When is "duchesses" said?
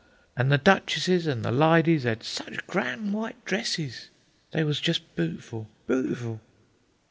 0.57-1.27